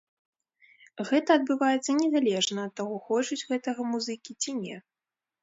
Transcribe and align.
Гэта 1.09 1.29
адбываецца 1.39 1.95
незалежна 1.99 2.65
ад 2.69 2.73
таго 2.81 2.95
хочуць 3.11 3.41
гэтага 3.53 3.81
музыкі 3.93 4.31
ці 4.41 4.57
не. 4.65 4.77